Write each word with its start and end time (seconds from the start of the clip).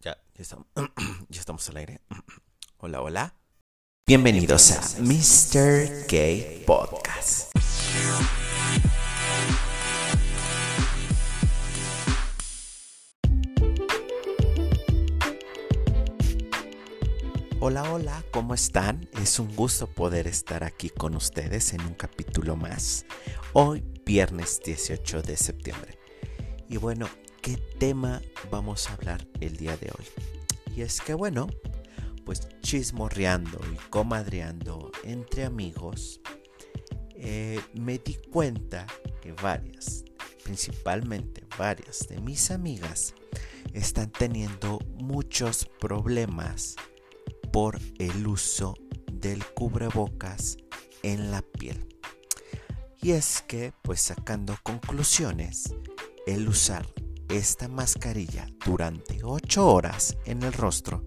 Ya, 0.00 0.16
ya 0.34 0.42
estamos, 0.42 0.66
ya 1.28 1.40
estamos 1.40 1.68
al 1.70 1.76
aire. 1.78 2.00
Hola, 2.78 3.00
hola. 3.00 3.34
Bienvenidos 4.06 4.70
a 4.70 5.00
Mr. 5.00 6.06
K 6.06 6.64
Podcast. 6.64 7.50
Hola, 17.58 17.92
hola, 17.92 18.24
¿cómo 18.30 18.54
están? 18.54 19.10
Es 19.20 19.40
un 19.40 19.56
gusto 19.56 19.88
poder 19.88 20.28
estar 20.28 20.62
aquí 20.62 20.90
con 20.90 21.16
ustedes 21.16 21.72
en 21.72 21.80
un 21.80 21.94
capítulo 21.94 22.54
más. 22.54 23.04
Hoy, 23.52 23.82
viernes 24.06 24.60
18 24.64 25.22
de 25.22 25.36
septiembre. 25.36 25.98
Y 26.68 26.76
bueno, 26.76 27.08
¿qué 27.42 27.56
tema 27.78 28.20
vamos 28.50 28.88
a 28.88 28.94
hablar 28.94 29.26
el 29.40 29.56
día 29.56 29.76
de 29.76 29.90
hoy? 29.90 30.04
Y 30.76 30.82
es 30.82 31.00
que 31.00 31.14
bueno, 31.14 31.48
pues 32.24 32.48
chismorreando 32.60 33.58
y 33.72 33.76
comadreando 33.90 34.90
entre 35.04 35.44
amigos, 35.44 36.20
eh, 37.14 37.60
me 37.74 37.98
di 37.98 38.14
cuenta 38.30 38.86
que 39.20 39.32
varias, 39.32 40.04
principalmente 40.44 41.44
varias 41.58 42.06
de 42.08 42.20
mis 42.20 42.50
amigas, 42.50 43.14
están 43.72 44.10
teniendo 44.10 44.78
muchos 44.94 45.68
problemas 45.80 46.76
por 47.52 47.78
el 47.98 48.26
uso 48.26 48.74
del 49.12 49.44
cubrebocas 49.44 50.56
en 51.02 51.30
la 51.30 51.42
piel. 51.42 51.84
Y 53.00 53.12
es 53.12 53.42
que, 53.46 53.72
pues 53.82 54.00
sacando 54.00 54.56
conclusiones, 54.62 55.74
el 56.26 56.48
usar 56.48 56.86
esta 57.28 57.68
mascarilla 57.68 58.46
durante 58.64 59.22
8 59.22 59.66
horas 59.66 60.16
en 60.24 60.42
el 60.42 60.52
rostro, 60.52 61.04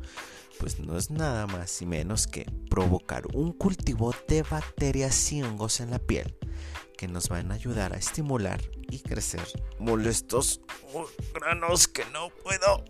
pues 0.60 0.80
no 0.80 0.98
es 0.98 1.10
nada 1.10 1.48
más 1.48 1.82
y 1.82 1.86
menos 1.86 2.28
que 2.28 2.46
provocar 2.70 3.24
un 3.34 3.52
cultivo 3.54 4.14
de 4.28 4.44
bacterias 4.44 5.32
y 5.32 5.44
hongos 5.44 5.80
en 5.80 5.92
la 5.92 6.00
piel 6.00 6.38
que 6.98 7.08
nos 7.08 7.30
van 7.30 7.52
a 7.52 7.56
ayudar 7.56 7.94
a 7.94 7.98
estimular 7.98 8.62
y 8.90 9.00
crecer 9.00 9.48
molestos 9.80 10.62
granos 11.34 11.88
que 11.88 12.04
no 12.14 12.30
puedo 12.44 12.86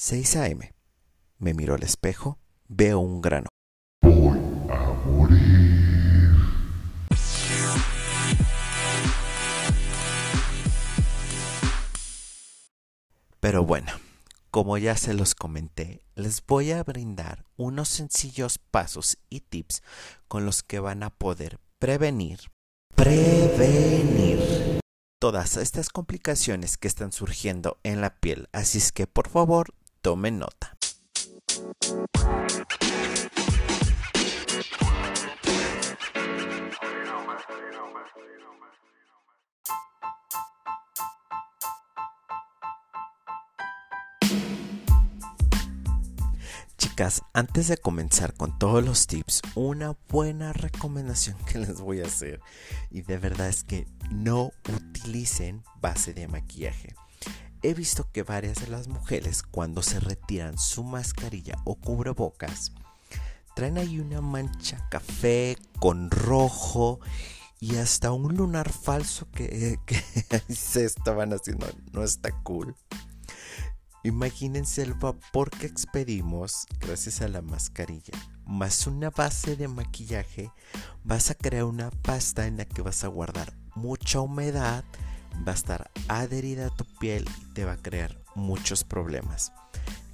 6 0.00 0.36
a.m. 0.36 0.72
Me 1.38 1.54
miro 1.54 1.74
al 1.74 1.82
espejo, 1.82 2.38
veo 2.68 3.00
un 3.00 3.20
grano. 3.20 3.47
Pero 13.48 13.64
bueno, 13.64 13.90
como 14.50 14.76
ya 14.76 14.94
se 14.94 15.14
los 15.14 15.34
comenté, 15.34 16.02
les 16.14 16.44
voy 16.44 16.70
a 16.72 16.84
brindar 16.84 17.46
unos 17.56 17.88
sencillos 17.88 18.58
pasos 18.58 19.16
y 19.30 19.40
tips 19.40 19.82
con 20.28 20.44
los 20.44 20.62
que 20.62 20.80
van 20.80 21.02
a 21.02 21.08
poder 21.08 21.58
prevenir, 21.78 22.40
todas 25.18 25.56
estas 25.56 25.88
complicaciones 25.88 26.76
que 26.76 26.88
están 26.88 27.10
surgiendo 27.10 27.78
en 27.84 28.02
la 28.02 28.20
piel. 28.20 28.50
Así 28.52 28.76
es 28.76 28.92
que 28.92 29.06
por 29.06 29.30
favor, 29.30 29.72
tomen 30.02 30.40
nota. 30.40 30.76
Chicas, 46.78 47.22
antes 47.32 47.66
de 47.66 47.76
comenzar 47.76 48.34
con 48.34 48.56
todos 48.56 48.84
los 48.84 49.08
tips, 49.08 49.42
una 49.56 49.96
buena 50.08 50.52
recomendación 50.52 51.36
que 51.52 51.58
les 51.58 51.80
voy 51.80 52.00
a 52.00 52.06
hacer 52.06 52.40
y 52.88 53.02
de 53.02 53.18
verdad 53.18 53.48
es 53.48 53.64
que 53.64 53.88
no 54.12 54.52
utilicen 54.72 55.64
base 55.80 56.14
de 56.14 56.28
maquillaje. 56.28 56.94
He 57.62 57.74
visto 57.74 58.08
que 58.12 58.22
varias 58.22 58.60
de 58.60 58.68
las 58.68 58.86
mujeres 58.86 59.42
cuando 59.42 59.82
se 59.82 59.98
retiran 59.98 60.56
su 60.56 60.84
mascarilla 60.84 61.56
o 61.64 61.74
cubrebocas 61.74 62.70
traen 63.56 63.76
ahí 63.76 63.98
una 63.98 64.20
mancha 64.20 64.86
café 64.88 65.58
con 65.80 66.12
rojo 66.12 67.00
y 67.58 67.74
hasta 67.74 68.12
un 68.12 68.36
lunar 68.36 68.70
falso 68.72 69.26
que, 69.32 69.80
se 70.48 70.84
estaban 70.84 71.32
haciendo. 71.32 71.66
No 71.92 72.04
está 72.04 72.30
cool. 72.44 72.76
Imagínense 74.04 74.82
el 74.82 74.94
vapor 74.94 75.50
que 75.50 75.66
expedimos 75.66 76.66
gracias 76.78 77.20
a 77.20 77.28
la 77.28 77.42
mascarilla, 77.42 78.16
más 78.46 78.86
una 78.86 79.10
base 79.10 79.56
de 79.56 79.66
maquillaje, 79.66 80.52
vas 81.04 81.30
a 81.30 81.34
crear 81.34 81.64
una 81.64 81.90
pasta 81.90 82.46
en 82.46 82.58
la 82.58 82.64
que 82.64 82.82
vas 82.82 83.02
a 83.02 83.08
guardar 83.08 83.52
mucha 83.74 84.20
humedad, 84.20 84.84
va 85.46 85.52
a 85.52 85.54
estar 85.54 85.90
adherida 86.06 86.66
a 86.66 86.76
tu 86.76 86.84
piel 86.84 87.28
y 87.42 87.54
te 87.54 87.64
va 87.64 87.72
a 87.72 87.76
crear 87.76 88.16
muchos 88.34 88.84
problemas. 88.84 89.52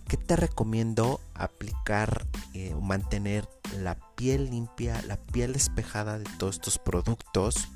¿Qué 0.08 0.16
te 0.16 0.36
recomiendo 0.36 1.20
aplicar 1.34 2.26
eh, 2.52 2.74
mantener 2.80 3.48
la 3.78 3.96
piel 4.16 4.50
limpia, 4.50 5.02
la 5.02 5.16
piel 5.16 5.52
despejada 5.52 6.18
de 6.18 6.28
todos 6.38 6.56
estos 6.56 6.78
productos? 6.78 7.68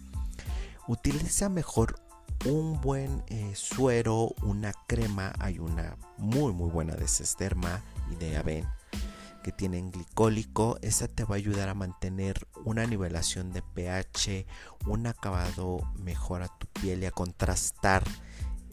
Utiliza 0.87 1.49
mejor 1.49 2.01
un 2.45 2.81
buen 2.81 3.23
eh, 3.29 3.53
suero, 3.55 4.35
una 4.43 4.73
crema, 4.87 5.33
hay 5.39 5.59
una 5.59 5.97
muy 6.17 6.53
muy 6.53 6.71
buena 6.71 6.95
de 6.95 7.09
Sesderma 7.09 7.83
y 8.11 8.17
de 8.17 8.37
Aven 8.37 8.67
que 9.43 9.53
tienen 9.53 9.91
glicólico, 9.91 10.79
esa 10.83 11.09
te 11.09 11.25
va 11.25 11.37
a 11.37 11.39
ayudar 11.39 11.69
a 11.69 11.75
mantener 11.75 12.47
una 12.65 12.87
nivelación 12.87 13.53
de 13.53 13.63
pH, 13.63 14.47
un 14.87 15.07
acabado 15.07 15.81
mejor 15.95 16.43
a 16.43 16.49
tu 16.49 16.67
piel 16.67 17.03
y 17.03 17.07
a 17.07 17.13
contrastar 17.13 18.05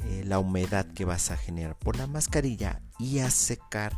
eh, 0.05 0.23
la 0.25 0.39
humedad 0.39 0.85
que 0.85 1.05
vas 1.05 1.31
a 1.31 1.37
generar 1.37 1.77
por 1.77 1.95
la 1.97 2.07
mascarilla 2.07 2.81
y 2.99 3.19
a 3.19 3.29
secar 3.29 3.93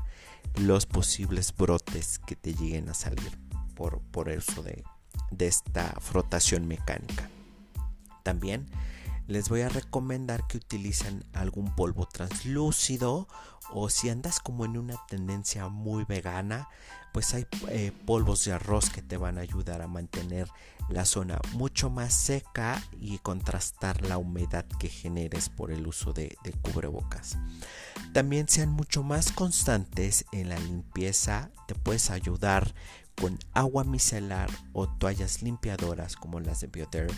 los 0.55 0.85
posibles 0.85 1.55
brotes 1.55 2.19
que 2.19 2.35
te 2.35 2.53
lleguen 2.53 2.89
a 2.89 2.93
salir 2.93 3.37
por, 3.75 4.01
por 4.11 4.29
eso 4.29 4.61
de, 4.61 4.83
de 5.31 5.47
esta 5.47 5.95
frotación 5.99 6.67
mecánica. 6.67 7.29
También 8.23 8.67
les 9.27 9.49
voy 9.49 9.61
a 9.61 9.69
recomendar 9.69 10.47
que 10.47 10.57
utilicen 10.57 11.23
algún 11.33 11.75
polvo 11.75 12.07
translúcido 12.07 13.27
o 13.71 13.89
si 13.89 14.09
andas 14.09 14.39
como 14.39 14.65
en 14.65 14.77
una 14.77 14.95
tendencia 15.09 15.67
muy 15.67 16.05
vegana, 16.05 16.69
pues 17.11 17.33
hay 17.33 17.45
eh, 17.69 17.91
polvos 18.05 18.45
de 18.45 18.53
arroz 18.53 18.89
que 18.89 19.01
te 19.01 19.17
van 19.17 19.37
a 19.37 19.41
ayudar 19.41 19.81
a 19.81 19.87
mantener 19.87 20.47
la 20.89 21.03
zona 21.03 21.39
mucho 21.53 21.89
más 21.89 22.13
seca 22.13 22.81
y 23.01 23.17
contrastar 23.17 24.01
la 24.03 24.17
humedad 24.17 24.65
que 24.79 24.87
generes 24.87 25.49
por 25.49 25.71
el 25.71 25.85
uso 25.85 26.13
de, 26.13 26.37
de 26.43 26.53
cubrebocas. 26.53 27.37
También 28.13 28.47
sean 28.47 28.69
mucho 28.69 29.03
más 29.03 29.33
constantes 29.33 30.25
en 30.31 30.49
la 30.49 30.59
limpieza, 30.59 31.51
te 31.67 31.75
puedes 31.75 32.09
ayudar 32.09 32.73
con 33.19 33.37
agua 33.53 33.83
micelar 33.83 34.49
o 34.73 34.87
toallas 34.87 35.41
limpiadoras 35.41 36.15
como 36.15 36.39
las 36.39 36.61
de 36.61 36.67
Bioderm 36.67 37.13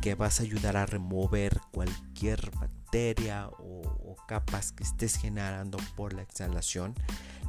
que 0.00 0.14
vas 0.14 0.40
a 0.40 0.42
ayudar 0.42 0.76
a 0.76 0.86
remover 0.86 1.60
cualquier 1.72 2.50
bacteria 2.58 3.48
o, 3.58 3.82
capas 4.26 4.72
que 4.72 4.84
estés 4.84 5.16
generando 5.16 5.76
por 5.96 6.14
la 6.14 6.22
exhalación. 6.22 6.94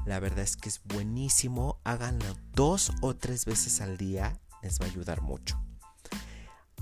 La 0.05 0.19
verdad 0.19 0.43
es 0.43 0.57
que 0.57 0.67
es 0.67 0.81
buenísimo. 0.83 1.79
Háganlo 1.85 2.35
dos 2.53 2.91
o 3.01 3.15
tres 3.15 3.45
veces 3.45 3.79
al 3.79 3.95
día. 3.95 4.37
Les 4.61 4.81
va 4.81 4.85
a 4.85 4.89
ayudar 4.89 5.21
mucho. 5.21 5.57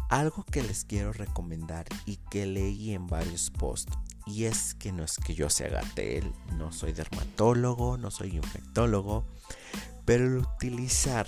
Algo 0.10 0.46
que 0.46 0.64
les 0.64 0.86
quiero 0.86 1.14
recomendar 1.14 1.86
y 2.06 2.18
que 2.32 2.48
leí 2.48 2.94
en 2.94 3.06
varios 3.06 3.52
posts. 3.52 3.96
Y 4.26 4.46
es 4.46 4.74
que 4.74 4.92
no 4.92 5.04
es 5.04 5.18
que 5.18 5.36
yo 5.36 5.50
sea 5.50 5.70
gatel, 5.70 6.34
no 6.58 6.72
soy 6.72 6.94
dermatólogo, 6.94 7.98
no 7.98 8.10
soy 8.10 8.38
infectólogo. 8.38 9.26
Pero 10.06 10.26
el 10.26 10.38
utilizar 10.38 11.28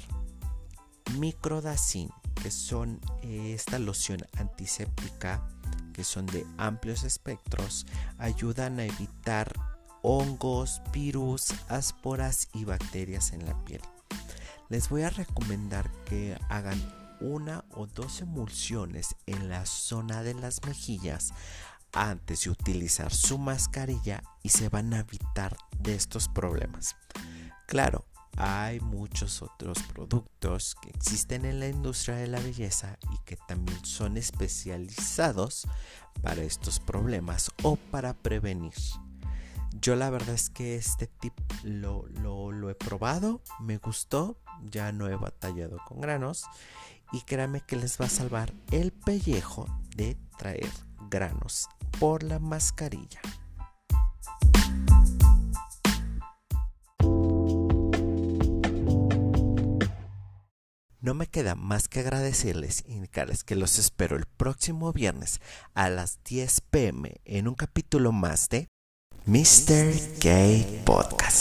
microdacin 1.20 2.10
que 2.42 2.52
son 2.52 3.00
eh, 3.24 3.54
esta 3.54 3.80
loción 3.80 4.26
antiséptica 4.38 5.48
que 5.94 6.04
son 6.04 6.26
de 6.26 6.46
amplios 6.58 7.04
espectros 7.04 7.86
ayudan 8.18 8.80
a 8.80 8.86
evitar 8.86 9.54
hongos, 10.02 10.82
virus, 10.92 11.54
ásporas 11.70 12.50
y 12.54 12.66
bacterias 12.66 13.32
en 13.32 13.46
la 13.46 13.58
piel. 13.64 13.82
Les 14.70 14.90
voy 14.90 15.04
a 15.04 15.10
recomendar 15.10 15.90
que 16.04 16.38
hagan 16.50 16.80
una 17.22 17.64
o 17.72 17.88
dos 17.88 18.22
emulsiones 18.22 19.16
en 19.26 19.50
la 19.50 19.66
zona 19.66 20.22
de 20.22 20.34
las 20.34 20.64
mejillas 20.66 21.34
antes 21.94 22.44
de 22.44 22.50
utilizar 22.50 23.14
su 23.14 23.38
mascarilla 23.38 24.22
y 24.44 24.50
se 24.50 24.68
van 24.68 24.94
a 24.94 25.00
evitar 25.00 25.56
de 25.80 25.96
estos 25.96 26.28
problemas. 26.28 26.98
Claro, 27.68 28.06
hay 28.38 28.80
muchos 28.80 29.42
otros 29.42 29.82
productos 29.84 30.76
que 30.82 30.90
existen 30.90 31.46
en 31.46 31.60
la 31.60 31.68
industria 31.68 32.16
de 32.16 32.28
la 32.28 32.40
belleza 32.40 32.98
y 33.14 33.18
que 33.26 33.38
también 33.48 33.84
son 33.86 34.18
especializados 34.18 35.68
para 36.22 36.44
estos 36.44 36.80
problemas 36.80 37.52
o 37.64 37.76
para 37.76 38.14
prevenir. 38.14 38.74
Yo 39.82 39.96
la 39.96 40.10
verdad 40.10 40.36
es 40.36 40.50
que 40.50 40.76
este 40.76 41.08
tip 41.08 41.34
lo, 41.64 42.06
lo, 42.08 42.70
he 42.70 42.76
probado, 42.76 43.42
me 43.60 43.78
gustó, 43.78 44.38
ya 44.64 44.92
no 44.92 45.08
he 45.08 45.16
batallado 45.16 45.78
con 45.86 46.00
granos 46.00 46.46
y 47.12 47.22
créanme 47.22 47.62
que 47.62 47.76
les 47.76 48.00
va 48.00 48.06
a 48.06 48.10
salvar 48.10 48.54
el 48.72 48.92
pellejo 48.92 49.68
de 49.96 50.18
traer 50.38 50.72
granos 51.10 51.68
por 52.00 52.24
la 52.24 52.40
mascarilla. 52.40 53.22
No 61.06 61.14
me 61.14 61.28
queda 61.28 61.54
más 61.54 61.88
que 61.88 62.00
agradecerles 62.00 62.84
y 62.88 62.94
indicarles 62.94 63.44
que 63.44 63.56
los 63.56 63.78
espero 63.78 64.18
el 64.18 64.26
próximo 64.26 64.92
viernes 64.92 65.40
a 65.76 65.88
las 65.88 66.18
10 66.24 66.62
pm 66.72 67.22
en 67.26 67.48
un 67.48 67.54
capítulo 67.54 68.12
más 68.12 68.50
de 68.50 68.70
Mr. 69.28 69.94
Gay 70.20 70.82
Podcast. 70.84 71.36